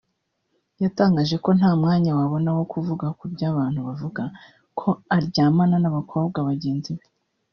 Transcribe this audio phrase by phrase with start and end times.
[0.83, 4.23] yatangaje ko nta mwanya yabona wo kuvuga ku by’abantu bavuga
[4.79, 7.05] ko aryamana n’abakobwa bagenzi be